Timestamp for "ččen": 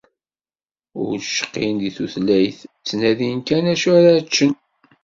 4.27-4.53